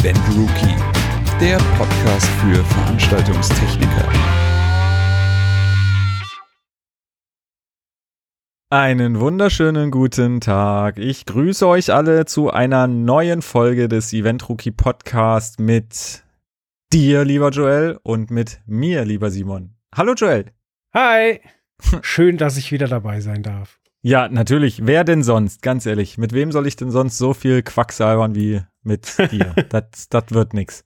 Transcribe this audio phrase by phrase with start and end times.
[0.00, 0.76] Event Rookie,
[1.40, 4.08] der Podcast für Veranstaltungstechniker.
[8.70, 10.98] Einen wunderschönen guten Tag.
[10.98, 16.22] Ich grüße euch alle zu einer neuen Folge des Event Rookie Podcast mit
[16.92, 19.74] dir, lieber Joel, und mit mir, lieber Simon.
[19.92, 20.52] Hallo Joel.
[20.94, 21.40] Hi.
[22.02, 23.77] Schön, dass ich wieder dabei sein darf.
[24.00, 24.86] Ja, natürlich.
[24.86, 25.62] Wer denn sonst?
[25.62, 26.18] Ganz ehrlich.
[26.18, 29.54] Mit wem soll ich denn sonst so viel Quacksalbern wie mit dir?
[29.68, 30.84] das, das wird nix.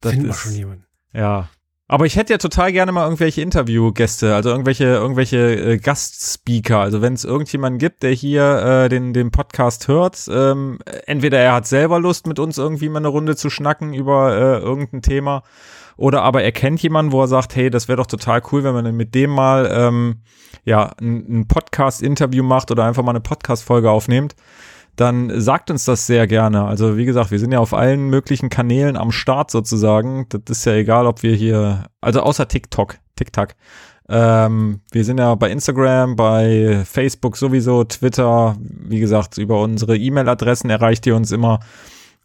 [0.00, 0.86] Das Finden wir schon jemanden.
[1.12, 1.48] Ja.
[1.90, 6.80] Aber ich hätte ja total gerne mal irgendwelche Interviewgäste, also irgendwelche, irgendwelche äh, Gastspeaker.
[6.80, 11.54] Also wenn es irgendjemanden gibt, der hier äh, den, den Podcast hört, ähm, entweder er
[11.54, 15.44] hat selber Lust, mit uns irgendwie mal eine Runde zu schnacken über äh, irgendein Thema,
[15.98, 18.72] oder aber er kennt jemanden, wo er sagt, hey, das wäre doch total cool, wenn
[18.72, 20.22] man mit dem mal ähm,
[20.64, 24.34] ja ein, ein Podcast-Interview macht oder einfach mal eine Podcast-Folge aufnimmt
[24.98, 26.64] dann sagt uns das sehr gerne.
[26.64, 30.26] Also wie gesagt, wir sind ja auf allen möglichen Kanälen am Start sozusagen.
[30.28, 33.50] Das ist ja egal, ob wir hier, also außer TikTok, TikTok.
[34.08, 38.56] Ähm, wir sind ja bei Instagram, bei Facebook sowieso, Twitter.
[38.60, 41.60] Wie gesagt, über unsere E-Mail-Adressen erreicht ihr uns immer.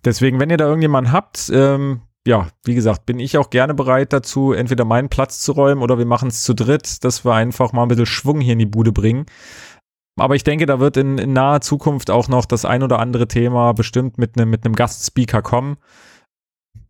[0.04, 4.14] Deswegen, wenn ihr da irgendjemanden habt, ähm, ja, wie gesagt, bin ich auch gerne bereit
[4.14, 7.74] dazu, entweder meinen Platz zu räumen oder wir machen es zu dritt, dass wir einfach
[7.74, 9.26] mal ein bisschen Schwung hier in die Bude bringen.
[10.18, 13.28] Aber ich denke, da wird in, in naher Zukunft auch noch das ein oder andere
[13.28, 15.78] Thema bestimmt mit einem mit einem Gastspeaker kommen.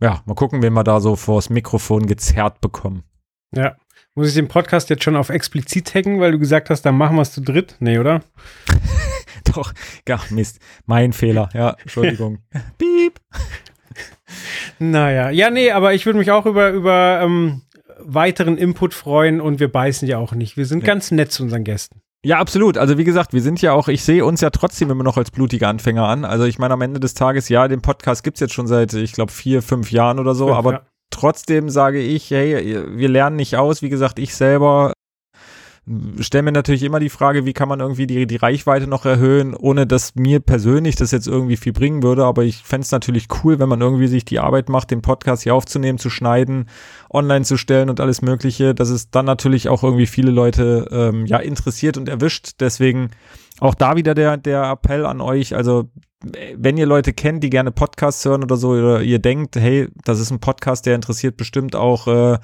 [0.02, 3.04] Ja, mal gucken, wen wir da so vors Mikrofon gezerrt bekommen.
[3.56, 3.78] Ja.
[4.16, 7.16] Muss ich den Podcast jetzt schon auf explizit taggen, weil du gesagt hast, dann machen
[7.16, 7.78] wir es zu dritt?
[7.80, 8.22] Nee, oder?
[9.56, 9.74] Doch,
[10.08, 10.60] ja, Mist.
[10.86, 11.50] Mein Fehler.
[11.54, 12.40] Ja, Entschuldigung.
[12.78, 13.20] Piep.
[14.92, 17.62] Naja, ja, nee, aber ich würde mich auch über, über ähm,
[18.00, 20.58] weiteren Input freuen und wir beißen ja auch nicht.
[20.58, 20.88] Wir sind nee.
[20.88, 22.02] ganz nett zu unseren Gästen.
[22.26, 22.78] Ja, absolut.
[22.78, 25.32] Also wie gesagt, wir sind ja auch, ich sehe uns ja trotzdem immer noch als
[25.32, 26.26] blutige Anfänger an.
[26.26, 29.14] Also ich meine, am Ende des Tages, ja, den Podcast gibt's jetzt schon seit, ich
[29.14, 30.82] glaube, vier, fünf Jahren oder so, fünf, aber ja.
[31.10, 33.82] trotzdem sage ich, hey, wir lernen nicht aus.
[33.82, 34.94] Wie gesagt, ich selber
[36.20, 39.54] stelle mir natürlich immer die Frage, wie kann man irgendwie die, die Reichweite noch erhöhen,
[39.54, 42.24] ohne dass mir persönlich das jetzt irgendwie viel bringen würde.
[42.24, 45.44] Aber ich fände es natürlich cool, wenn man irgendwie sich die Arbeit macht, den Podcast
[45.44, 46.70] hier aufzunehmen, zu schneiden,
[47.10, 51.26] online zu stellen und alles Mögliche, dass es dann natürlich auch irgendwie viele Leute ähm,
[51.26, 52.52] ja interessiert und erwischt.
[52.62, 53.12] Deswegen
[53.60, 55.54] auch da wieder der, der Appell an euch.
[55.54, 55.90] Also
[56.56, 60.20] wenn ihr Leute kennt, die gerne Podcasts hören oder so, oder ihr denkt, hey, das
[60.22, 62.38] ist ein Podcast, der interessiert bestimmt auch äh,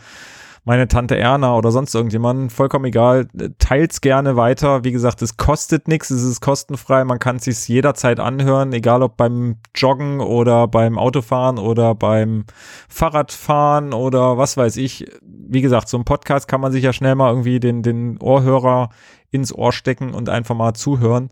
[0.63, 3.27] meine Tante Erna oder sonst irgendjemanden, vollkommen egal,
[3.57, 4.83] teilt's gerne weiter.
[4.83, 9.03] Wie gesagt, es kostet nichts, es ist kostenfrei, man kann es sich jederzeit anhören, egal
[9.03, 12.45] ob beim Joggen oder beim Autofahren oder beim
[12.87, 15.05] Fahrradfahren oder was weiß ich.
[15.21, 18.89] Wie gesagt, so ein Podcast kann man sich ja schnell mal irgendwie den, den Ohrhörer
[19.31, 21.29] ins Ohr stecken und einfach mal zuhören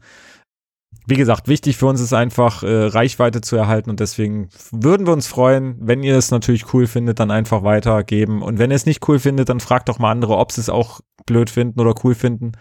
[1.09, 5.13] wie gesagt, wichtig für uns ist einfach, äh, Reichweite zu erhalten und deswegen würden wir
[5.13, 8.41] uns freuen, wenn ihr es natürlich cool findet, dann einfach weitergeben.
[8.41, 10.69] Und wenn ihr es nicht cool findet, dann fragt doch mal andere, ob sie es
[10.69, 12.51] auch blöd finden oder cool finden.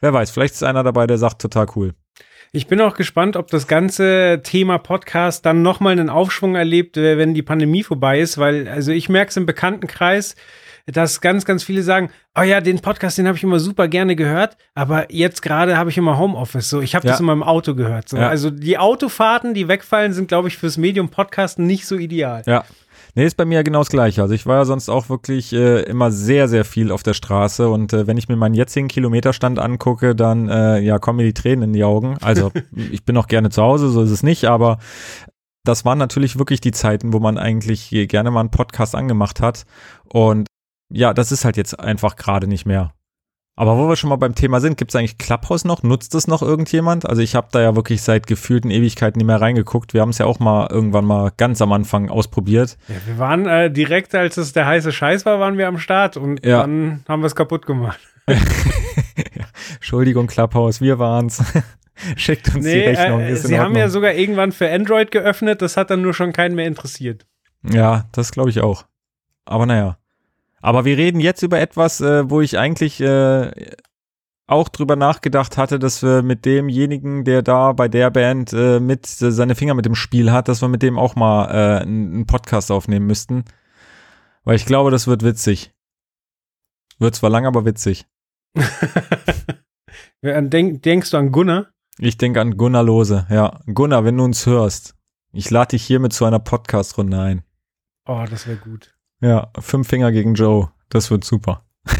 [0.00, 1.94] Wer weiß, vielleicht ist einer dabei, der sagt total cool.
[2.52, 7.18] Ich bin auch gespannt, ob das ganze Thema Podcast dann nochmal einen Aufschwung erlebt, äh,
[7.18, 10.36] wenn die Pandemie vorbei ist, weil, also ich merke es im Bekanntenkreis,
[10.86, 14.16] dass ganz, ganz viele sagen, oh ja, den Podcast, den habe ich immer super gerne
[14.16, 16.68] gehört, aber jetzt gerade habe ich immer Homeoffice.
[16.70, 17.12] So, ich habe ja.
[17.12, 18.08] das immer im Auto gehört.
[18.08, 18.16] So.
[18.16, 18.28] Ja.
[18.28, 22.42] Also die Autofahrten, die wegfallen, sind, glaube ich, fürs Medium Podcast nicht so ideal.
[22.46, 22.64] Ja.
[23.14, 24.22] Nee, ist bei mir genau das Gleiche.
[24.22, 27.68] Also ich war ja sonst auch wirklich äh, immer sehr, sehr viel auf der Straße
[27.68, 31.34] und äh, wenn ich mir meinen jetzigen Kilometerstand angucke, dann äh, ja kommen mir die
[31.34, 32.16] Tränen in die Augen.
[32.20, 32.52] Also
[32.92, 34.78] ich bin auch gerne zu Hause, so ist es nicht, aber
[35.64, 39.64] das waren natürlich wirklich die Zeiten, wo man eigentlich gerne mal einen Podcast angemacht hat
[40.04, 40.46] und
[40.90, 42.92] ja, das ist halt jetzt einfach gerade nicht mehr.
[43.56, 45.82] Aber wo wir schon mal beim Thema sind, gibt es eigentlich Clubhouse noch?
[45.82, 47.06] Nutzt es noch irgendjemand?
[47.06, 49.92] Also ich habe da ja wirklich seit gefühlten Ewigkeiten nicht mehr reingeguckt.
[49.92, 52.78] Wir haben es ja auch mal irgendwann mal ganz am Anfang ausprobiert.
[52.88, 56.16] Ja, wir waren äh, direkt, als es der heiße Scheiß war, waren wir am Start
[56.16, 56.62] und ja.
[56.62, 58.00] dann haben wir es kaputt gemacht.
[59.74, 61.44] Entschuldigung, Clubhouse, wir waren's.
[62.16, 63.20] Schickt uns nee, die Rechnung.
[63.20, 66.54] Äh, sie haben ja sogar irgendwann für Android geöffnet, das hat dann nur schon keinen
[66.54, 67.26] mehr interessiert.
[67.62, 68.86] Ja, das glaube ich auch.
[69.44, 69.99] Aber naja.
[70.60, 73.50] Aber wir reden jetzt über etwas, äh, wo ich eigentlich äh,
[74.46, 79.06] auch drüber nachgedacht hatte, dass wir mit demjenigen, der da bei der Band äh, mit
[79.22, 82.26] äh, seine Finger mit dem Spiel hat, dass wir mit dem auch mal äh, einen
[82.26, 83.44] Podcast aufnehmen müssten.
[84.44, 85.72] Weil ich glaube, das wird witzig.
[86.98, 88.06] Wird zwar lang, aber witzig.
[90.22, 91.68] Denk, denkst du an Gunnar?
[91.98, 93.60] Ich denke an Gunnar Lose, ja.
[93.66, 94.96] Gunnar, wenn du uns hörst,
[95.32, 97.42] ich lade dich hiermit zu einer Podcast-Runde ein.
[98.06, 98.94] Oh, das wäre gut.
[99.20, 100.70] Ja, fünf Finger gegen Joe.
[100.88, 101.64] Das wird super.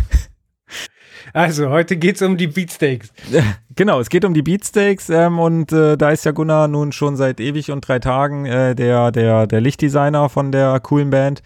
[1.33, 3.13] Also, heute geht es um die Beatsteaks.
[3.77, 7.17] Genau, es geht um die Beatsteaks ähm, und äh, da ist ja Gunnar nun schon
[7.17, 11.43] seit ewig und drei Tagen äh, der, der, der Lichtdesigner von der coolen Band.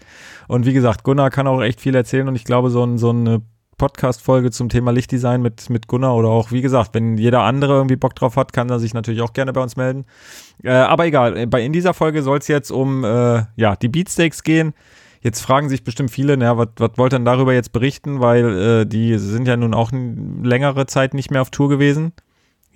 [0.47, 3.11] Und wie gesagt, Gunnar kann auch echt viel erzählen und ich glaube, so, ein, so
[3.11, 3.41] eine
[3.77, 7.95] Podcast-Folge zum Thema Lichtdesign mit, mit Gunnar oder auch, wie gesagt, wenn jeder andere irgendwie
[7.95, 10.05] Bock drauf hat, kann er sich natürlich auch gerne bei uns melden.
[10.63, 14.43] Äh, aber egal, bei, in dieser Folge soll es jetzt um äh, ja, die Beatsteaks
[14.43, 14.73] gehen.
[15.25, 16.67] Jetzt fragen sich bestimmt viele, naja, was,
[16.97, 21.15] wollt ihr denn darüber jetzt berichten, weil äh, die sind ja nun auch längere Zeit
[21.15, 22.13] nicht mehr auf Tour gewesen.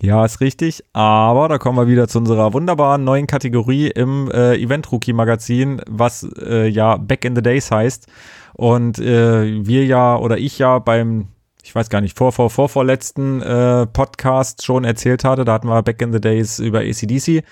[0.00, 0.82] Ja, ist richtig.
[0.92, 5.80] Aber da kommen wir wieder zu unserer wunderbaren neuen Kategorie im äh, Event Rookie Magazin,
[5.88, 8.08] was äh, ja Back in the Days heißt.
[8.54, 11.28] Und äh, wir ja oder ich ja beim,
[11.62, 15.68] ich weiß gar nicht, vor, vor, vor, vorletzten äh, Podcast schon erzählt hatte, da hatten
[15.68, 17.44] wir Back in the Days über ACDC,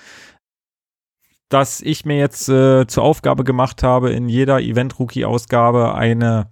[1.49, 6.47] dass ich mir jetzt äh, zur Aufgabe gemacht habe, in jeder Event Rookie Ausgabe eine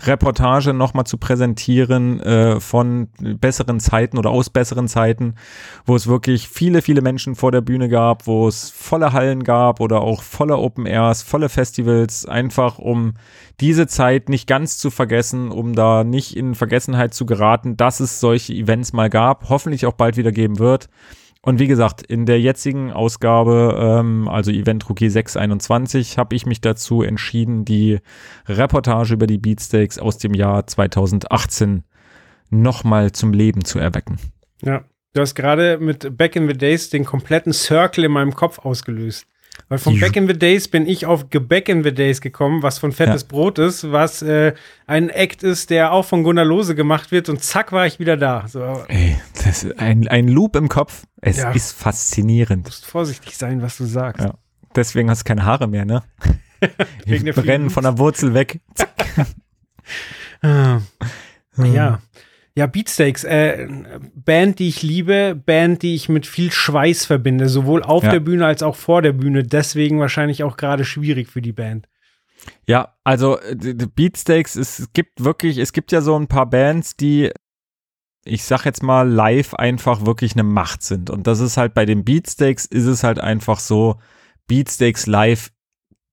[0.00, 5.34] Reportage nochmal zu präsentieren äh, von besseren Zeiten oder aus besseren Zeiten,
[5.86, 9.80] wo es wirklich viele, viele Menschen vor der Bühne gab, wo es volle Hallen gab
[9.80, 13.14] oder auch volle Open Airs, volle Festivals, einfach um
[13.60, 18.20] diese Zeit nicht ganz zu vergessen, um da nicht in Vergessenheit zu geraten, dass es
[18.20, 20.88] solche Events mal gab, hoffentlich auch bald wieder geben wird.
[21.42, 26.60] Und wie gesagt, in der jetzigen Ausgabe, ähm, also Event Rookie 621, habe ich mich
[26.60, 28.00] dazu entschieden, die
[28.46, 31.84] Reportage über die Beatsteaks aus dem Jahr 2018
[32.50, 34.18] nochmal zum Leben zu erwecken.
[34.62, 38.58] Ja, du hast gerade mit Back in the Days den kompletten Circle in meinem Kopf
[38.58, 39.26] ausgelöst.
[39.68, 42.78] Weil von Back in the Days bin ich auf Gebäck in the Days gekommen, was
[42.78, 43.28] von Fettes ja.
[43.28, 44.54] Brot ist, was äh,
[44.86, 48.16] ein Act ist, der auch von Gunnar Lose gemacht wird und zack war ich wieder
[48.16, 48.48] da.
[48.48, 48.62] So.
[48.88, 51.04] Ey, das ist ein, ein Loop im Kopf.
[51.20, 51.50] Es ja.
[51.50, 52.66] ist faszinierend.
[52.66, 54.24] Du musst vorsichtig sein, was du sagst.
[54.24, 54.34] Ja.
[54.74, 56.02] Deswegen hast du keine Haare mehr, ne?
[57.04, 58.60] Wegen brennen von der Wurzel weg.
[58.74, 58.90] Zack.
[60.40, 60.80] Ah.
[61.56, 62.00] ja.
[62.58, 63.68] Ja, Beatsteaks, äh,
[64.16, 68.10] Band, die ich liebe, Band, die ich mit viel Schweiß verbinde, sowohl auf ja.
[68.10, 69.44] der Bühne als auch vor der Bühne.
[69.44, 71.88] Deswegen wahrscheinlich auch gerade schwierig für die Band.
[72.66, 73.38] Ja, also
[73.94, 77.30] Beatsteaks, es gibt wirklich, es gibt ja so ein paar Bands, die,
[78.24, 81.10] ich sag jetzt mal, live einfach wirklich eine Macht sind.
[81.10, 84.00] Und das ist halt bei den Beatsteaks, ist es halt einfach so,
[84.48, 85.52] Beatsteaks live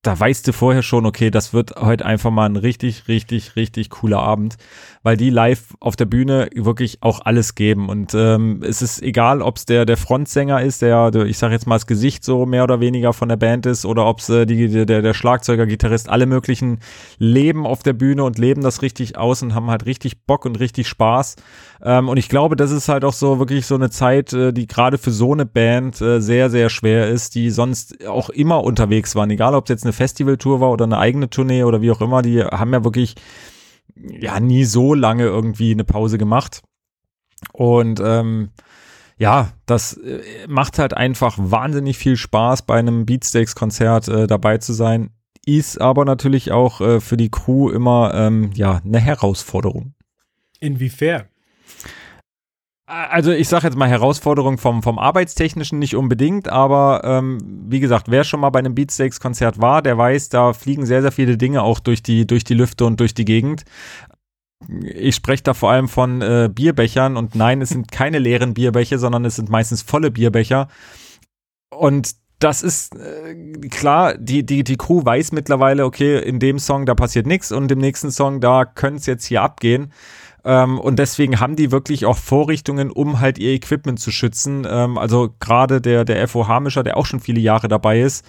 [0.06, 3.90] da weißt du vorher schon, okay, das wird heute einfach mal ein richtig, richtig, richtig
[3.90, 4.56] cooler Abend,
[5.02, 7.90] weil die live auf der Bühne wirklich auch alles geben.
[7.90, 11.66] Und ähm, es ist egal, ob es der, der Frontsänger ist, der, ich sag jetzt
[11.66, 14.46] mal, das Gesicht so mehr oder weniger von der Band ist, oder ob es äh,
[14.46, 16.80] die, der, der Schlagzeuger, Gitarrist, alle möglichen
[17.18, 20.60] leben auf der Bühne und leben das richtig aus und haben halt richtig Bock und
[20.60, 21.36] richtig Spaß.
[21.84, 24.68] Ähm, und ich glaube, das ist halt auch so wirklich so eine Zeit, äh, die
[24.68, 29.16] gerade für so eine Band äh, sehr, sehr schwer ist, die sonst auch immer unterwegs
[29.16, 32.02] waren, egal ob es jetzt eine Festivaltour war oder eine eigene Tournee oder wie auch
[32.02, 33.16] immer, die haben ja wirklich
[33.96, 36.62] ja nie so lange irgendwie eine Pause gemacht.
[37.54, 38.50] Und ähm,
[39.18, 44.74] ja, das äh, macht halt einfach wahnsinnig viel Spaß, bei einem Beatsteaks-Konzert äh, dabei zu
[44.74, 45.12] sein.
[45.46, 49.94] Ist aber natürlich auch äh, für die Crew immer ähm, ja eine Herausforderung.
[50.60, 51.26] Inwiefern?
[52.88, 58.12] Also ich sage jetzt mal Herausforderung vom, vom Arbeitstechnischen nicht unbedingt, aber ähm, wie gesagt,
[58.12, 61.64] wer schon mal bei einem Beatsteaks-Konzert war, der weiß, da fliegen sehr, sehr viele Dinge
[61.64, 63.64] auch durch die, durch die Lüfte und durch die Gegend.
[64.84, 69.00] Ich spreche da vor allem von äh, Bierbechern und nein, es sind keine leeren Bierbecher,
[69.00, 70.68] sondern es sind meistens volle Bierbecher.
[71.72, 73.34] Und das ist äh,
[73.70, 77.72] klar, die, die, die Crew weiß mittlerweile, okay, in dem Song, da passiert nichts und
[77.72, 79.92] im nächsten Song, da könnte es jetzt hier abgehen.
[80.46, 84.66] Ähm, und deswegen haben die wirklich auch Vorrichtungen, um halt ihr Equipment zu schützen.
[84.70, 88.24] Ähm, also gerade der, der FOH Mischer, der auch schon viele Jahre dabei ist,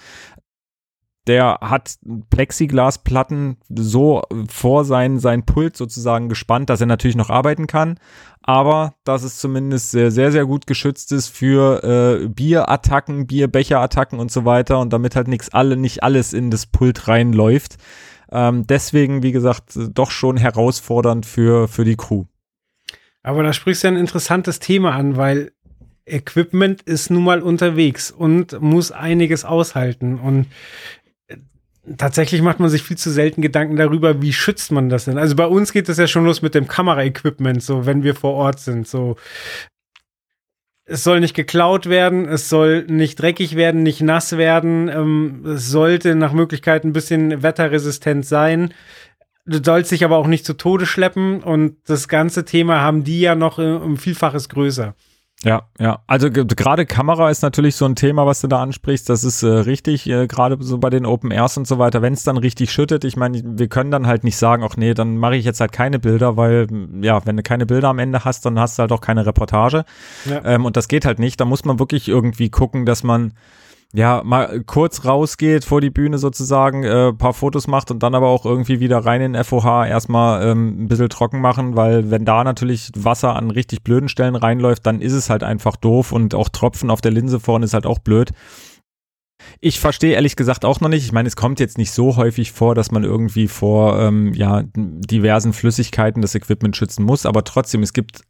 [1.27, 1.97] der hat
[2.29, 7.99] Plexiglasplatten so vor sein, sein Pult sozusagen gespannt, dass er natürlich noch arbeiten kann,
[8.41, 14.31] aber dass es zumindest sehr, sehr, sehr gut geschützt ist für äh, Bierattacken, Bierbecherattacken und
[14.31, 17.75] so weiter und damit halt nichts alle, nicht alles in das Pult reinläuft.
[18.31, 22.25] Ähm, deswegen, wie gesagt, doch schon herausfordernd für, für die Crew.
[23.23, 25.51] Aber da sprichst du ein interessantes Thema an, weil
[26.05, 30.19] Equipment ist nun mal unterwegs und muss einiges aushalten.
[30.19, 30.47] Und
[31.27, 31.37] äh,
[31.97, 35.17] tatsächlich macht man sich viel zu selten Gedanken darüber, wie schützt man das denn?
[35.17, 38.33] Also bei uns geht es ja schon los mit dem Kameraequipment, so wenn wir vor
[38.33, 38.87] Ort sind.
[38.87, 39.17] So
[40.87, 45.69] es soll nicht geklaut werden, es soll nicht dreckig werden, nicht nass werden, ähm, es
[45.69, 48.73] sollte nach Möglichkeit ein bisschen wetterresistent sein.
[49.45, 53.19] Du sollst dich aber auch nicht zu Tode schleppen und das ganze Thema haben die
[53.19, 54.95] ja noch äh, um Vielfaches größer.
[55.43, 55.99] Ja, ja.
[56.07, 59.07] Also gerade Kamera ist natürlich so ein Thema, was du da ansprichst.
[59.07, 62.01] Das ist äh, richtig, äh, gerade so bei den Open Airs und so weiter.
[62.01, 64.95] Wenn es dann richtig schüttet, ich meine, wir können dann halt nicht sagen, ach nee,
[64.95, 66.67] dann mache ich jetzt halt keine Bilder, weil
[67.01, 69.85] ja, wenn du keine Bilder am Ende hast, dann hast du halt auch keine Reportage.
[70.25, 70.43] Ja.
[70.43, 71.39] Ähm, und das geht halt nicht.
[71.39, 73.33] Da muss man wirklich irgendwie gucken, dass man
[73.93, 78.27] ja, mal kurz rausgeht vor die Bühne sozusagen, äh, paar Fotos macht und dann aber
[78.27, 82.43] auch irgendwie wieder rein in FOH erstmal ähm, ein bisschen trocken machen, weil wenn da
[82.43, 86.49] natürlich Wasser an richtig blöden Stellen reinläuft, dann ist es halt einfach doof und auch
[86.49, 88.31] Tropfen auf der Linse vorne ist halt auch blöd.
[89.61, 91.05] Ich verstehe ehrlich gesagt auch noch nicht.
[91.05, 94.63] Ich meine, es kommt jetzt nicht so häufig vor, dass man irgendwie vor ähm, ja,
[94.75, 98.21] diversen Flüssigkeiten das Equipment schützen muss, aber trotzdem, es gibt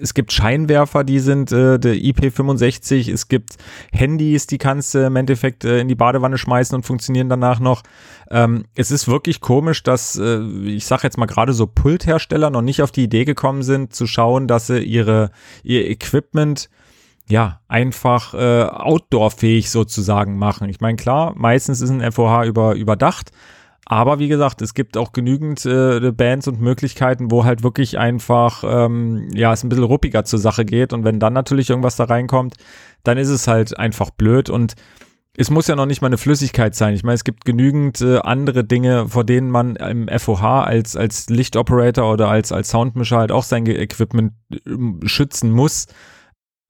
[0.00, 3.56] es gibt Scheinwerfer, die sind äh, der IP65, es gibt
[3.92, 7.82] Handys, die kannst du im Endeffekt äh, in die Badewanne schmeißen und funktionieren danach noch.
[8.30, 12.62] Ähm, es ist wirklich komisch, dass äh, ich sage jetzt mal gerade so Pulthersteller noch
[12.62, 15.30] nicht auf die Idee gekommen sind, zu schauen, dass sie ihre
[15.62, 16.68] ihr Equipment
[17.26, 20.68] ja, einfach äh, outdoor-fähig sozusagen machen.
[20.68, 23.30] Ich meine, klar, meistens ist ein FOH über, überdacht,
[23.86, 28.64] aber wie gesagt, es gibt auch genügend äh, Bands und Möglichkeiten, wo halt wirklich einfach,
[28.66, 30.92] ähm, ja, es ein bisschen ruppiger zur Sache geht.
[30.92, 32.54] Und wenn dann natürlich irgendwas da reinkommt,
[33.02, 34.48] dann ist es halt einfach blöd.
[34.48, 34.74] Und
[35.36, 36.94] es muss ja noch nicht mal eine Flüssigkeit sein.
[36.94, 41.28] Ich meine, es gibt genügend äh, andere Dinge, vor denen man im FOH als, als
[41.28, 45.88] Lichtoperator oder als, als Soundmischer halt auch sein Equipment äh, schützen muss.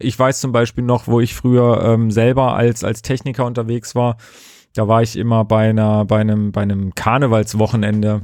[0.01, 4.17] Ich weiß zum Beispiel noch, wo ich früher ähm, selber als, als Techniker unterwegs war,
[4.75, 8.23] da war ich immer bei einer, bei einem, bei einem Karnevalswochenende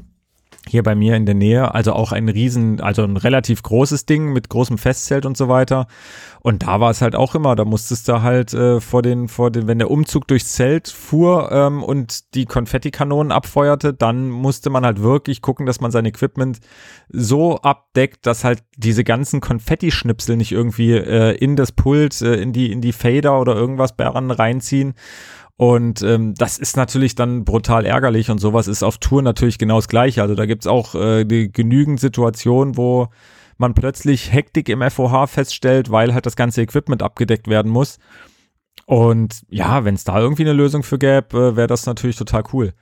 [0.68, 4.32] hier bei mir in der Nähe, also auch ein riesen, also ein relativ großes Ding
[4.32, 5.86] mit großem Festzelt und so weiter.
[6.42, 9.50] Und da war es halt auch immer, da musstest du halt äh, vor den, vor
[9.50, 14.84] den, wenn der Umzug durchs Zelt fuhr ähm, und die Konfettikanonen abfeuerte, dann musste man
[14.84, 16.60] halt wirklich gucken, dass man sein Equipment
[17.08, 22.52] so abdeckt, dass halt diese ganzen Konfettischnipsel nicht irgendwie äh, in das Pult, äh, in
[22.52, 24.94] die, in die Fader oder irgendwas daran reinziehen.
[25.60, 29.76] Und ähm, das ist natürlich dann brutal ärgerlich und sowas ist auf Tour natürlich genau
[29.76, 30.22] das Gleiche.
[30.22, 33.08] Also da gibt's auch äh, die, genügend Situationen, wo
[33.58, 37.98] man plötzlich Hektik im FOH feststellt, weil halt das ganze Equipment abgedeckt werden muss.
[38.86, 42.44] Und ja, wenn es da irgendwie eine Lösung für gäbe, äh, wäre das natürlich total
[42.54, 42.72] cool.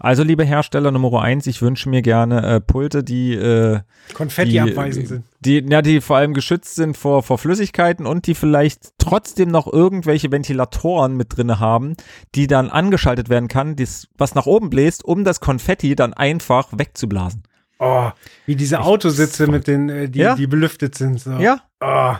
[0.00, 3.80] Also, liebe Hersteller Nummer eins, ich wünsche mir gerne äh, Pulte, die äh,
[4.14, 5.24] Konfetti die, abweisend sind.
[5.40, 9.70] Die, ja, die vor allem geschützt sind vor, vor Flüssigkeiten und die vielleicht trotzdem noch
[9.70, 11.96] irgendwelche Ventilatoren mit drinne haben,
[12.34, 16.68] die dann angeschaltet werden kann, dies, was nach oben bläst, um das Konfetti dann einfach
[16.72, 17.42] wegzublasen.
[17.78, 18.10] Oh,
[18.46, 20.34] wie diese Autositze mit den, äh, die, ja?
[20.34, 21.20] die belüftet sind.
[21.20, 21.32] So.
[21.32, 21.62] Ja.
[21.80, 22.14] Oh.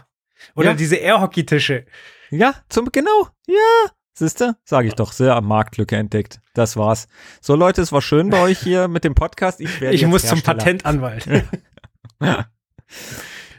[0.55, 0.75] Oder ja.
[0.75, 1.87] diese Airhockey-Tische.
[2.31, 3.91] Ja, zum, genau, ja.
[4.13, 6.41] Siehste, sage ich doch, sehr am Marktlücke entdeckt.
[6.55, 7.09] Das war's.
[7.41, 9.61] So Leute, es war schön bei euch hier mit dem Podcast.
[9.61, 10.43] Ich, ich muss Hersteller.
[10.43, 11.27] zum Patentanwalt.
[12.21, 12.37] nee,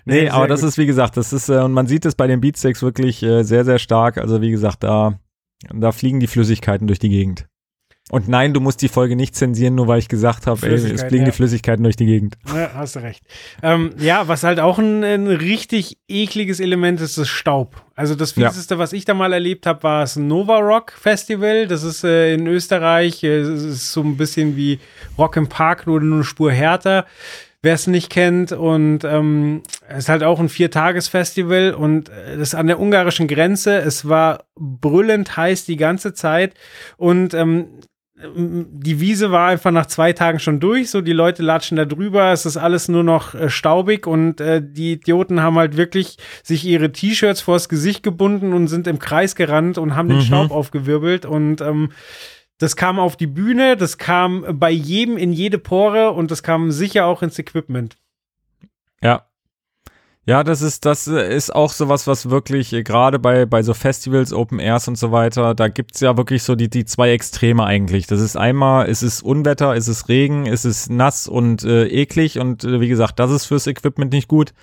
[0.05, 0.70] nee aber das gut.
[0.70, 3.43] ist wie gesagt, das ist äh, und man sieht es bei den Beatsteaks wirklich äh,
[3.43, 4.17] sehr sehr stark.
[4.17, 5.20] Also wie gesagt, da
[5.74, 7.48] da fliegen die Flüssigkeiten durch die Gegend.
[8.10, 11.03] Und nein, du musst die Folge nicht zensieren, nur weil ich gesagt habe, ey, es
[11.03, 11.25] fliegen ja.
[11.25, 12.36] die Flüssigkeiten durch die Gegend.
[12.53, 13.24] Ja, hast du recht.
[13.63, 17.86] Ähm, ja, was halt auch ein, ein, richtig ekliges Element ist, ist Staub.
[17.96, 18.79] Also das Fieseste, ja.
[18.79, 21.67] was ich da mal erlebt habe, war das Nova Rock Festival.
[21.67, 23.24] Das ist äh, in Österreich.
[23.24, 24.79] Es ist so ein bisschen wie
[25.17, 27.05] Rock im Park, nur eine Spur härter
[27.62, 28.51] wer es nicht kennt.
[28.51, 33.27] Und ähm, es ist halt auch ein Viertagesfestival und äh, das ist an der ungarischen
[33.27, 33.77] Grenze.
[33.77, 36.55] Es war brüllend heiß die ganze Zeit.
[36.98, 37.67] Und ähm,
[38.36, 42.32] die Wiese war einfach nach zwei Tagen schon durch, so die Leute latschen da drüber,
[42.32, 46.66] es ist alles nur noch äh, staubig und äh, die Idioten haben halt wirklich sich
[46.66, 50.13] ihre T-Shirts vors Gesicht gebunden und sind im Kreis gerannt und haben mhm.
[50.13, 51.92] den Staub aufgewirbelt und ähm,
[52.58, 56.72] das kam auf die Bühne, das kam bei jedem in jede Pore und das kam
[56.72, 57.98] sicher auch ins Equipment.
[59.01, 59.25] Ja,
[60.28, 64.34] ja, das ist, das ist auch sowas, was wirklich, äh, gerade bei, bei so Festivals,
[64.34, 68.06] Open Airs und so weiter, da gibt's ja wirklich so die, die zwei Extreme eigentlich.
[68.06, 72.38] Das ist einmal, ist es Unwetter, ist es Regen, ist es nass und äh, eklig
[72.38, 74.54] und äh, wie gesagt, das ist fürs Equipment nicht gut.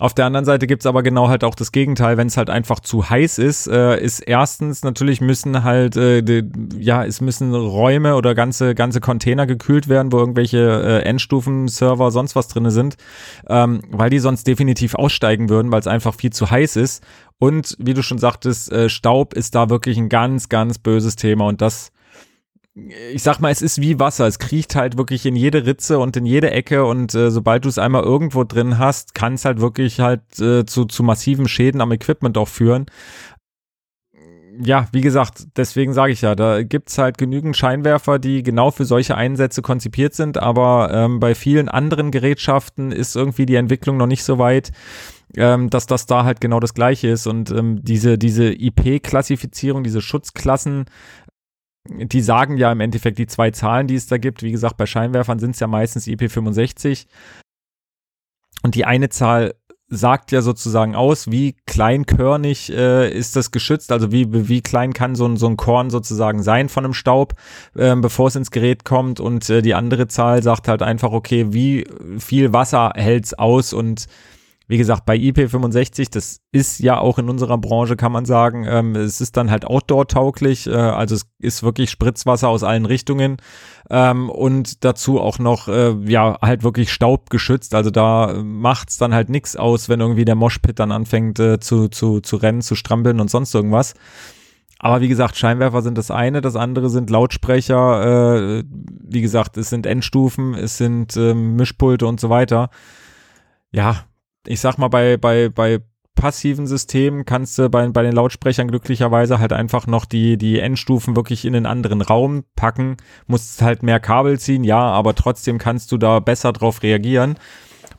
[0.00, 2.80] Auf der anderen Seite gibt's aber genau halt auch das Gegenteil, wenn es halt einfach
[2.80, 6.42] zu heiß ist, äh, ist erstens natürlich müssen halt, äh, die,
[6.78, 12.34] ja, es müssen Räume oder ganze, ganze Container gekühlt werden, wo irgendwelche äh, Endstufen-Server sonst
[12.34, 12.96] was drinne sind,
[13.48, 17.04] ähm, weil die sonst definitiv aussteigen würden, weil es einfach viel zu heiß ist.
[17.38, 21.46] Und wie du schon sagtest, äh, Staub ist da wirklich ein ganz, ganz böses Thema
[21.46, 21.92] und das
[22.74, 24.26] ich sag mal, es ist wie Wasser.
[24.26, 27.68] Es kriecht halt wirklich in jede Ritze und in jede Ecke und äh, sobald du
[27.68, 31.80] es einmal irgendwo drin hast, kann es halt wirklich halt äh, zu, zu massiven Schäden
[31.80, 32.86] am Equipment auch führen.
[34.60, 38.84] Ja, wie gesagt, deswegen sage ich ja, da gibt's halt genügend Scheinwerfer, die genau für
[38.84, 44.06] solche Einsätze konzipiert sind, aber ähm, bei vielen anderen Gerätschaften ist irgendwie die Entwicklung noch
[44.06, 44.70] nicht so weit
[45.36, 50.00] ähm, dass das da halt genau das gleiche ist und ähm, diese, diese IP-Klassifizierung, diese
[50.00, 50.86] Schutzklassen,
[51.88, 54.42] die sagen ja im Endeffekt die zwei Zahlen, die es da gibt.
[54.42, 57.06] Wie gesagt, bei Scheinwerfern sind es ja meistens IP65.
[58.62, 59.54] Und die eine Zahl
[59.88, 65.14] sagt ja sozusagen aus, wie kleinkörnig äh, ist das geschützt, also wie, wie klein kann
[65.14, 67.34] so ein, so ein Korn sozusagen sein von einem Staub,
[67.76, 71.52] äh, bevor es ins Gerät kommt und äh, die andere Zahl sagt halt einfach, okay,
[71.52, 71.86] wie
[72.18, 74.06] viel Wasser hält's aus und
[74.66, 78.96] wie gesagt, bei IP65, das ist ja auch in unserer Branche, kann man sagen, ähm,
[78.96, 83.36] es ist dann halt outdoor-tauglich, äh, also es ist wirklich Spritzwasser aus allen Richtungen
[83.90, 89.28] ähm, und dazu auch noch, äh, ja, halt wirklich staubgeschützt, also da macht's dann halt
[89.28, 93.20] nix aus, wenn irgendwie der Moshpit dann anfängt äh, zu, zu, zu rennen, zu strampeln
[93.20, 93.94] und sonst irgendwas.
[94.78, 99.70] Aber wie gesagt, Scheinwerfer sind das eine, das andere sind Lautsprecher, äh, wie gesagt, es
[99.70, 102.70] sind Endstufen, es sind äh, Mischpulte und so weiter.
[103.72, 104.04] Ja,
[104.46, 105.80] ich sag mal, bei, bei, bei
[106.14, 111.16] passiven Systemen kannst du bei, bei den Lautsprechern glücklicherweise halt einfach noch die, die Endstufen
[111.16, 112.96] wirklich in einen anderen Raum packen,
[113.26, 117.36] musst halt mehr Kabel ziehen, ja, aber trotzdem kannst du da besser drauf reagieren.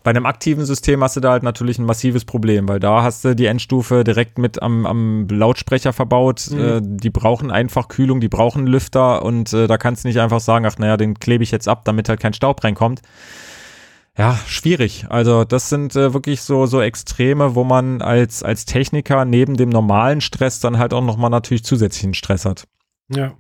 [0.04, 3.26] Bei einem aktiven System hast du da halt natürlich ein massives Problem, weil da hast
[3.26, 6.50] du die Endstufe direkt mit am, am Lautsprecher verbaut.
[6.52, 6.60] Mhm.
[6.60, 10.42] Äh, die brauchen einfach Kühlung, die brauchen Lüfter und äh, da kannst du nicht einfach
[10.42, 13.02] sagen, ach naja, den klebe ich jetzt ab, damit halt kein Staub reinkommt
[14.18, 15.06] ja, schwierig.
[15.10, 19.70] Also das sind äh, wirklich so so Extreme, wo man als als Techniker neben dem
[19.70, 22.68] normalen Stress dann halt auch noch mal natürlich zusätzlichen Stress hat.
[23.10, 23.34] Ja.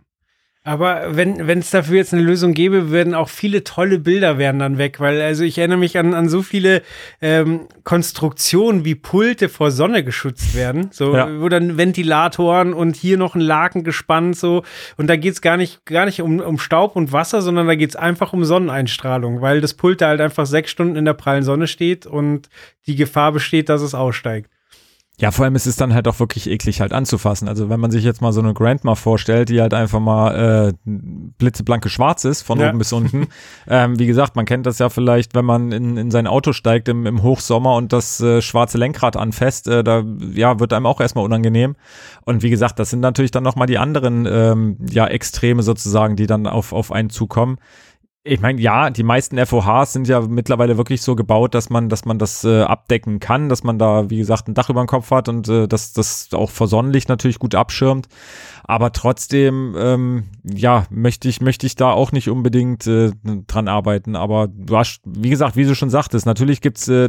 [0.68, 4.80] Aber wenn es dafür jetzt eine Lösung gäbe, würden auch viele tolle Bilder werden dann
[4.80, 6.82] weg, weil also ich erinnere mich an, an so viele
[7.22, 11.30] ähm, Konstruktionen, wie Pulte vor Sonne geschützt werden, so ja.
[11.40, 14.64] wo dann Ventilatoren und hier noch ein Laken gespannt so
[14.98, 17.96] und da geht's gar nicht gar nicht um, um Staub und Wasser, sondern da geht's
[17.96, 21.68] einfach um Sonneneinstrahlung, weil das Pult da halt einfach sechs Stunden in der prallen Sonne
[21.68, 22.50] steht und
[22.88, 24.50] die Gefahr besteht, dass es aussteigt.
[25.18, 27.48] Ja, vor allem ist es dann halt auch wirklich eklig halt anzufassen.
[27.48, 30.74] Also wenn man sich jetzt mal so eine Grandma vorstellt, die halt einfach mal äh,
[30.84, 32.68] blitzeblanke schwarz ist, von ja.
[32.68, 33.28] oben bis unten.
[33.68, 36.90] ähm, wie gesagt, man kennt das ja vielleicht, wenn man in, in sein Auto steigt
[36.90, 40.04] im, im Hochsommer und das äh, schwarze Lenkrad anfasst, äh, da
[40.34, 41.78] ja, wird einem auch erstmal unangenehm.
[42.26, 46.28] Und wie gesagt, das sind natürlich dann nochmal die anderen ähm, ja, Extreme sozusagen, die
[46.28, 47.58] dann auf, auf einen zukommen
[48.28, 52.06] ich meine, ja, die meisten FOHs sind ja mittlerweile wirklich so gebaut, dass man, dass
[52.06, 55.12] man das äh, abdecken kann, dass man da, wie gesagt, ein Dach über dem Kopf
[55.12, 58.08] hat und äh, dass das auch vor Sonnenlicht natürlich gut abschirmt.
[58.68, 63.12] Aber trotzdem, ähm, ja, möchte ich, möchte ich da auch nicht unbedingt äh,
[63.48, 64.16] dran arbeiten.
[64.16, 67.08] Aber du hast, wie gesagt, wie du schon sagtest, natürlich gibt's, äh,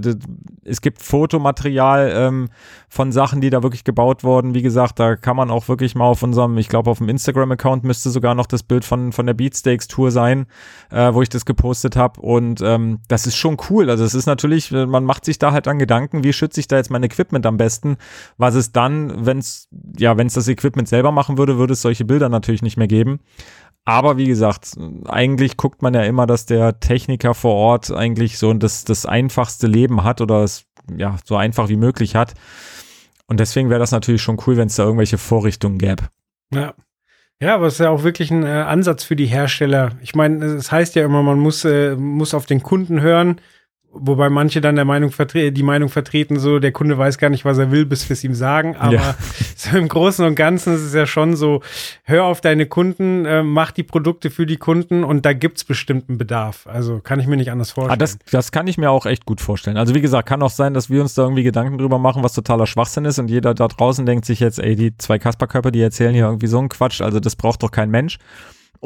[0.65, 2.49] es gibt Fotomaterial ähm,
[2.91, 4.55] von Sachen, die da wirklich gebaut wurden.
[4.55, 7.85] Wie gesagt, da kann man auch wirklich mal auf unserem, ich glaube, auf dem Instagram-Account
[7.85, 10.47] müsste sogar noch das Bild von, von der Beatsteaks-Tour sein,
[10.91, 12.21] äh, wo ich das gepostet habe.
[12.21, 13.89] Und ähm, das ist schon cool.
[13.89, 16.77] Also es ist natürlich, man macht sich da halt an Gedanken, wie schütze ich da
[16.77, 17.97] jetzt mein Equipment am besten?
[18.37, 21.73] Was ist dann, wenn es, ja, wenn es das Equipment selber machen würde, würde, würde
[21.75, 23.21] es solche Bilder natürlich nicht mehr geben.
[23.85, 24.73] Aber wie gesagt,
[25.05, 29.69] eigentlich guckt man ja immer, dass der Techniker vor Ort eigentlich so das, das einfachste
[29.69, 30.65] Leben hat oder es
[30.97, 32.35] ja so einfach wie möglich hat.
[33.29, 36.09] Und deswegen wäre das natürlich schon cool, wenn es da irgendwelche Vorrichtungen gäbe.
[36.53, 36.75] Ja.
[37.41, 39.93] Ja, aber es ist ja auch wirklich ein äh, Ansatz für die Hersteller.
[40.01, 43.41] Ich meine, es heißt ja immer, man muss, äh, muss auf den Kunden hören.
[44.01, 47.59] Wobei manche dann der Meinung die Meinung vertreten, so der Kunde weiß gar nicht, was
[47.59, 48.77] er will, bis wir es ihm sagen.
[48.77, 49.15] Aber ja.
[49.57, 51.63] so im Großen und Ganzen ist es ja schon so,
[52.05, 56.19] hör auf deine Kunden, äh, mach die Produkte für die Kunden und da gibt's bestimmten
[56.19, 56.67] Bedarf.
[56.67, 57.95] Also kann ich mir nicht anders vorstellen.
[57.95, 59.77] Ah, das, das kann ich mir auch echt gut vorstellen.
[59.77, 62.33] Also wie gesagt, kann auch sein, dass wir uns da irgendwie Gedanken drüber machen, was
[62.33, 65.81] totaler Schwachsinn ist und jeder da draußen denkt sich jetzt, ey, die zwei Kasperkörper, die
[65.81, 68.19] erzählen hier irgendwie so einen Quatsch, also das braucht doch kein Mensch.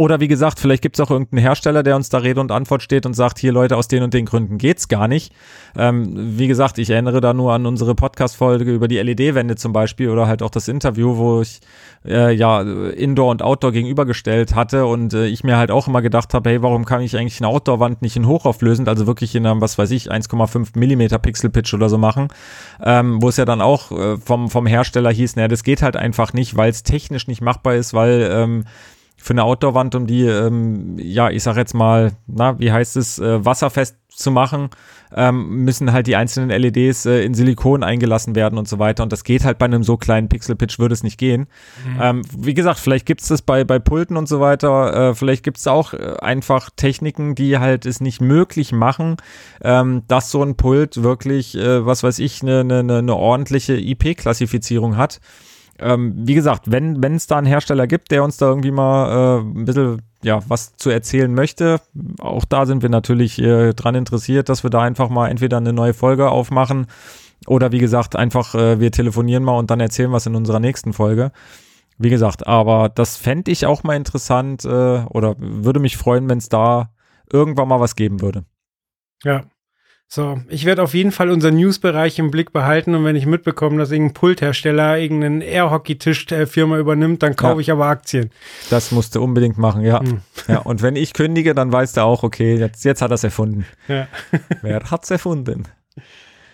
[0.00, 2.82] Oder wie gesagt, vielleicht gibt es auch irgendeinen Hersteller, der uns da Rede und Antwort
[2.82, 5.30] steht und sagt, hier Leute, aus den und den Gründen geht's gar nicht.
[5.76, 10.08] Ähm, wie gesagt, ich erinnere da nur an unsere Podcast-Folge über die LED-Wände zum Beispiel
[10.08, 11.60] oder halt auch das Interview, wo ich
[12.06, 16.32] äh, ja Indoor und Outdoor gegenübergestellt hatte und äh, ich mir halt auch immer gedacht
[16.32, 19.60] habe, hey, warum kann ich eigentlich eine Outdoor-Wand nicht in hochauflösend, also wirklich in einem,
[19.60, 22.28] was weiß ich, 1,5 Millimeter Pixel-Pitch oder so machen,
[22.82, 25.96] ähm, wo es ja dann auch äh, vom, vom Hersteller hieß, naja, das geht halt
[25.96, 28.64] einfach nicht, weil es technisch nicht machbar ist, weil ähm,
[29.22, 33.18] für eine Outdoor-Wand, um die, ähm, ja, ich sag jetzt mal, na, wie heißt es,
[33.18, 34.70] äh, wasserfest zu machen,
[35.14, 39.02] ähm, müssen halt die einzelnen LEDs äh, in Silikon eingelassen werden und so weiter.
[39.02, 41.48] Und das geht halt bei einem so kleinen Pixel-Pitch, würde es nicht gehen.
[41.84, 42.00] Mhm.
[42.00, 45.10] Ähm, wie gesagt, vielleicht gibt es das bei, bei Pulten und so weiter.
[45.10, 49.16] Äh, vielleicht gibt es auch äh, einfach Techniken, die halt es nicht möglich machen,
[49.62, 53.74] ähm, dass so ein Pult wirklich, äh, was weiß ich, eine ne, ne, ne ordentliche
[53.74, 55.20] IP-Klassifizierung hat
[55.80, 59.40] ähm, wie gesagt, wenn es da einen Hersteller gibt, der uns da irgendwie mal äh,
[59.40, 61.80] ein bisschen ja, was zu erzählen möchte,
[62.20, 65.72] auch da sind wir natürlich äh, dran interessiert, dass wir da einfach mal entweder eine
[65.72, 66.86] neue Folge aufmachen
[67.46, 70.92] Oder wie gesagt, einfach, äh, wir telefonieren mal und dann erzählen was in unserer nächsten
[70.92, 71.32] Folge.
[71.98, 76.38] Wie gesagt, aber das fände ich auch mal interessant äh, oder würde mich freuen, wenn
[76.38, 76.90] es da
[77.32, 78.44] irgendwann mal was geben würde.
[79.22, 79.44] Ja,
[80.12, 83.78] so, ich werde auf jeden Fall unseren News-Bereich im Blick behalten und wenn ich mitbekomme,
[83.78, 87.60] dass irgendein Pulthersteller irgendeinen Air-Hockey-Tisch-Firma übernimmt, dann kaufe ja.
[87.60, 88.30] ich aber Aktien.
[88.70, 90.00] Das musst du unbedingt machen, ja.
[90.00, 90.20] Hm.
[90.48, 90.58] ja.
[90.58, 93.66] Und wenn ich kündige, dann weißt du auch, okay, jetzt, jetzt hat er es erfunden.
[93.86, 94.08] Ja.
[94.62, 95.68] Wer es erfunden?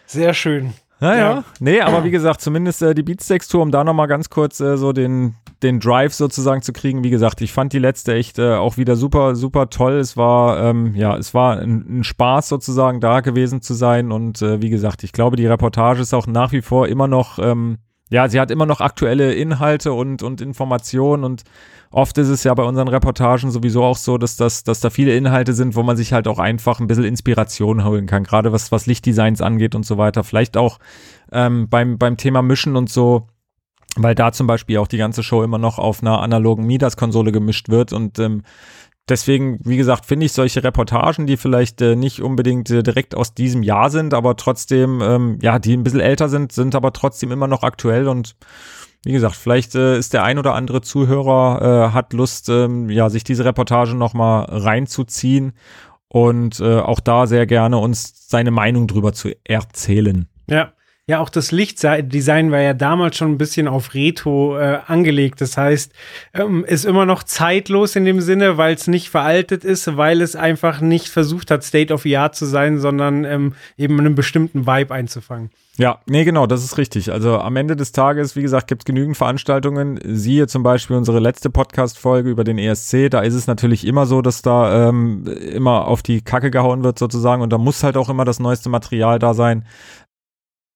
[0.05, 0.75] Sehr schön.
[0.99, 1.45] Naja, ja.
[1.61, 4.93] nee, aber wie gesagt, zumindest äh, die Beatsteaks-Tour, um da nochmal ganz kurz äh, so
[4.93, 7.05] den, den Drive sozusagen zu kriegen.
[7.05, 9.95] Wie gesagt, ich fand die letzte echt äh, auch wieder super, super toll.
[9.95, 14.11] Es war, ähm, ja, es war ein, ein, Spaß sozusagen da gewesen zu sein.
[14.11, 17.39] Und äh, wie gesagt, ich glaube, die Reportage ist auch nach wie vor immer noch,
[17.39, 17.77] ähm,
[18.11, 21.43] ja, sie hat immer noch aktuelle Inhalte und, und Informationen und
[21.91, 25.17] oft ist es ja bei unseren Reportagen sowieso auch so, dass, das, dass da viele
[25.17, 28.71] Inhalte sind, wo man sich halt auch einfach ein bisschen Inspiration holen kann, gerade was,
[28.71, 30.23] was Lichtdesigns angeht und so weiter.
[30.23, 30.79] Vielleicht auch
[31.33, 33.27] ähm, beim, beim Thema Mischen und so
[33.97, 37.71] weil da zum Beispiel auch die ganze Show immer noch auf einer analogen Midas-Konsole gemischt
[37.71, 38.43] wird und ähm,
[39.09, 43.35] deswegen, wie gesagt, finde ich solche Reportagen, die vielleicht äh, nicht unbedingt äh, direkt aus
[43.35, 47.33] diesem Jahr sind, aber trotzdem, ähm, ja, die ein bisschen älter sind, sind aber trotzdem
[47.33, 48.37] immer noch aktuell und
[49.05, 53.09] wie gesagt, vielleicht äh, ist der ein oder andere Zuhörer, äh, hat Lust, ähm, ja,
[53.09, 55.53] sich diese Reportage nochmal reinzuziehen
[56.09, 60.27] und äh, auch da sehr gerne uns seine Meinung drüber zu erzählen.
[60.49, 60.73] Ja,
[61.09, 65.41] ja, auch das Lichtdesign war ja damals schon ein bisschen auf Retro äh, angelegt.
[65.41, 65.93] Das heißt,
[66.35, 70.35] ähm, ist immer noch zeitlos in dem Sinne, weil es nicht veraltet ist, weil es
[70.35, 74.67] einfach nicht versucht hat, State of the Art zu sein, sondern ähm, eben einen bestimmten
[74.67, 75.51] Vibe einzufangen.
[75.79, 77.13] Ja, nee, genau, das ist richtig.
[77.13, 80.01] Also am Ende des Tages, wie gesagt, gibt es genügend Veranstaltungen.
[80.03, 83.11] Siehe zum Beispiel unsere letzte Podcast-Folge über den ESC.
[83.11, 86.99] Da ist es natürlich immer so, dass da ähm, immer auf die Kacke gehauen wird
[86.99, 89.67] sozusagen und da muss halt auch immer das neueste Material da sein.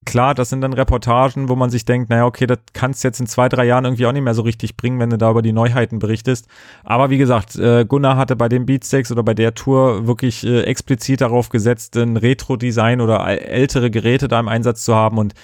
[0.06, 3.20] Klar, das sind dann Reportagen, wo man sich denkt, naja, okay, das kannst du jetzt
[3.20, 5.42] in zwei, drei Jahren irgendwie auch nicht mehr so richtig bringen, wenn du da über
[5.42, 6.46] die Neuheiten berichtest.
[6.84, 10.62] Aber wie gesagt, äh, Gunnar hatte bei den Beatsteaks oder bei der Tour wirklich äh,
[10.62, 15.18] explizit darauf gesetzt, ein Retro-Design oder ältere Geräte da im Einsatz zu haben.
[15.18, 15.34] Und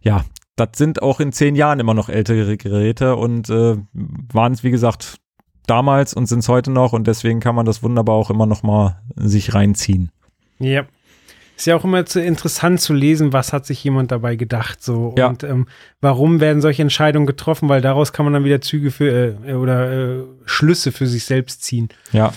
[0.00, 0.24] ja,
[0.56, 3.76] das sind auch in zehn Jahren immer noch ältere Geräte und äh,
[4.32, 5.18] waren es, wie gesagt,
[5.66, 6.94] damals und sind es heute noch.
[6.94, 10.10] Und deswegen kann man das wunderbar auch immer noch mal sich reinziehen.
[10.58, 10.86] Ja.
[11.56, 15.14] Ist ja auch immer zu interessant zu lesen, was hat sich jemand dabei gedacht so
[15.16, 15.28] ja.
[15.28, 15.66] und ähm,
[16.02, 19.90] warum werden solche Entscheidungen getroffen, weil daraus kann man dann wieder Züge für äh, oder
[19.90, 21.88] äh, Schlüsse für sich selbst ziehen.
[22.12, 22.34] Ja.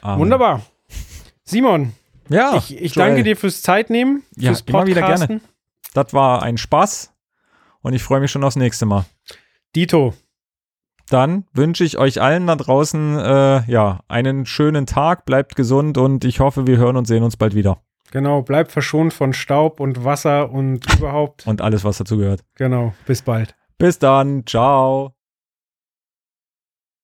[0.00, 0.20] Amen.
[0.20, 0.62] Wunderbar.
[1.44, 1.92] Simon.
[2.30, 2.56] Ja.
[2.56, 5.42] Ich, ich danke dir fürs Zeitnehmen, fürs ja, immer wieder gerne.
[5.92, 7.12] Das war ein Spaß
[7.82, 9.04] und ich freue mich schon aufs nächste Mal.
[9.76, 10.14] Dito.
[11.10, 16.24] Dann wünsche ich euch allen da draußen äh, ja einen schönen Tag, bleibt gesund und
[16.24, 17.82] ich hoffe, wir hören und sehen uns bald wieder.
[18.10, 21.46] Genau, bleibt verschont von Staub und Wasser und überhaupt.
[21.46, 22.40] Und alles, was dazu gehört.
[22.56, 23.54] Genau, bis bald.
[23.78, 25.14] Bis dann, ciao.